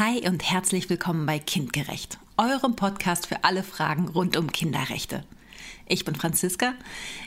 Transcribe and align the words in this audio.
Hi 0.00 0.28
und 0.28 0.42
herzlich 0.42 0.90
willkommen 0.90 1.24
bei 1.24 1.38
Kindgerecht, 1.38 2.18
eurem 2.36 2.74
Podcast 2.74 3.28
für 3.28 3.44
alle 3.44 3.62
Fragen 3.62 4.08
rund 4.08 4.36
um 4.36 4.50
Kinderrechte. 4.50 5.22
Ich 5.86 6.04
bin 6.04 6.16
Franziska, 6.16 6.74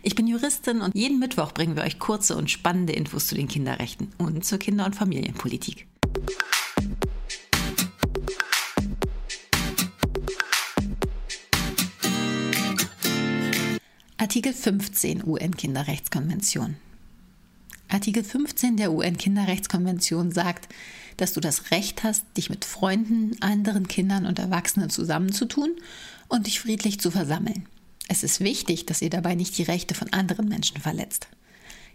ich 0.03 0.15
bin 0.15 0.27
Juristin 0.27 0.81
und 0.81 0.93
jeden 0.93 1.17
Mittwoch 1.17 1.53
bringen 1.53 1.77
wir 1.77 1.83
euch 1.83 1.97
kurze 1.97 2.35
und 2.35 2.51
spannende 2.51 2.91
Infos 2.91 3.27
zu 3.27 3.35
den 3.35 3.47
Kinderrechten 3.47 4.11
und 4.17 4.43
zur 4.43 4.57
Kinder- 4.57 4.85
und 4.85 4.97
Familienpolitik. 4.97 5.87
Artikel 14.17 14.51
15 14.51 15.25
UN-Kinderrechtskonvention. 15.25 16.75
Artikel 17.89 18.23
15 18.23 18.77
der 18.77 18.91
UN-Kinderrechtskonvention 18.91 20.31
sagt, 20.31 20.67
dass 21.15 21.33
du 21.33 21.39
das 21.39 21.71
Recht 21.71 22.03
hast, 22.03 22.25
dich 22.35 22.49
mit 22.49 22.65
Freunden, 22.65 23.41
anderen 23.41 23.87
Kindern 23.87 24.25
und 24.25 24.39
Erwachsenen 24.39 24.89
zusammenzutun 24.89 25.71
und 26.27 26.47
dich 26.47 26.59
friedlich 26.59 26.99
zu 26.99 27.11
versammeln. 27.11 27.65
Es 28.09 28.23
ist 28.23 28.39
wichtig, 28.41 28.85
dass 28.85 29.01
ihr 29.01 29.09
dabei 29.09 29.35
nicht 29.35 29.57
die 29.57 29.63
Rechte 29.63 29.95
von 29.95 30.11
anderen 30.11 30.47
Menschen 30.47 30.79
verletzt. 30.79 31.27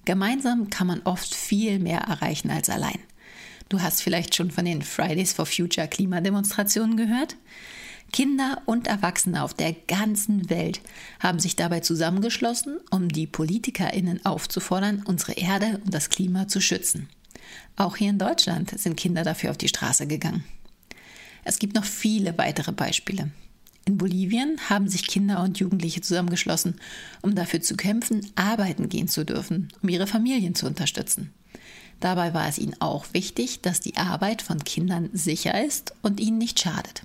Gemeinsam 0.05 0.71
kann 0.71 0.87
man 0.87 1.03
oft 1.05 1.35
viel 1.35 1.79
mehr 1.79 2.01
erreichen 2.01 2.51
als 2.51 2.69
allein. 2.69 2.99
Du 3.69 3.81
hast 3.81 4.03
vielleicht 4.03 4.35
schon 4.35 4.51
von 4.51 4.65
den 4.65 4.83
Fridays 4.83 5.33
for 5.33 5.47
Future 5.47 5.89
Klimademonstrationen 5.89 6.97
gehört? 6.97 7.37
Kinder 8.13 8.61
und 8.67 8.89
Erwachsene 8.89 9.43
auf 9.43 9.55
der 9.55 9.73
ganzen 9.73 10.51
Welt 10.51 10.83
haben 11.19 11.39
sich 11.39 11.57
dabei 11.57 11.81
zusammengeschlossen, 11.81 12.79
um 12.91 13.09
die 13.09 13.27
Politikerinnen 13.27 14.25
aufzufordern, 14.27 15.03
unsere 15.07 15.33
Erde 15.33 15.81
und 15.83 15.95
das 15.95 16.11
Klima 16.11 16.47
zu 16.47 16.61
schützen. 16.61 17.09
Auch 17.77 17.97
hier 17.97 18.11
in 18.11 18.19
Deutschland 18.19 18.79
sind 18.79 18.97
Kinder 18.97 19.25
dafür 19.25 19.51
auf 19.51 19.57
die 19.57 19.69
Straße 19.69 20.07
gegangen. 20.07 20.45
Es 21.45 21.59
gibt 21.59 21.75
noch 21.75 21.85
viele 21.85 22.37
weitere 22.37 22.73
Beispiele. 22.73 23.31
In 23.87 23.97
Bolivien 23.97 24.59
haben 24.69 24.89
sich 24.89 25.07
Kinder 25.07 25.43
und 25.43 25.59
Jugendliche 25.59 26.03
zusammengeschlossen, 26.03 26.77
um 27.23 27.35
dafür 27.35 27.63
zu 27.63 27.77
kämpfen, 27.77 28.31
arbeiten 28.37 28.91
gehen 28.91 29.09
zu 29.09 29.25
dürfen, 29.25 29.69
um 29.83 29.89
ihre 29.89 30.07
Familien 30.07 30.55
zu 30.55 30.67
unterstützen. 30.67 31.33
Dabei 31.99 32.35
war 32.35 32.47
es 32.47 32.59
ihnen 32.59 32.81
auch 32.81 33.07
wichtig, 33.13 33.63
dass 33.63 33.81
die 33.81 33.97
Arbeit 33.97 34.43
von 34.43 34.63
Kindern 34.63 35.09
sicher 35.13 35.65
ist 35.65 35.95
und 36.03 36.21
ihnen 36.21 36.39
nicht 36.39 36.61
schadet. 36.61 37.05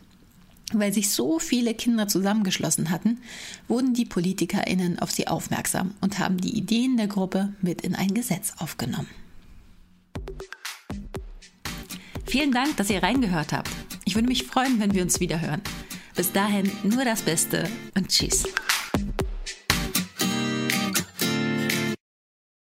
Weil 0.74 0.94
sich 0.94 1.10
so 1.12 1.40
viele 1.40 1.74
Kinder 1.74 2.08
zusammengeschlossen 2.08 2.90
hatten, 2.90 3.20
wurden 3.68 3.94
die 3.94 4.06
PolitikerInnen 4.06 5.00
auf 5.00 5.12
sie 5.12 5.28
aufmerksam 5.28 5.94
und 6.02 6.20
haben 6.20 6.38
die 6.38 6.58
Ideen 6.58 6.98
der 6.98 7.08
Gruppe 7.08 7.54
mit 7.62 7.82
in 7.82 7.96
ein 7.96 8.14
Gesetz 8.14 8.54
aufgenommen. 8.58 9.08
Vielen 12.26 12.52
Dank, 12.52 12.76
dass 12.76 12.90
ihr 12.90 13.02
reingehört 13.02 13.54
habt. 13.54 13.70
Ich 14.04 14.16
würde 14.16 14.28
mich 14.28 14.44
freuen, 14.44 14.80
wenn 14.80 14.94
wir 14.94 15.04
uns 15.04 15.22
wieder 15.22 15.40
hören. 15.40 15.62
Bis 16.16 16.34
dahin 16.34 16.70
nur 16.84 17.06
das 17.06 17.22
Beste 17.22 17.70
und 17.96 18.10
Tschüss. 18.10 18.44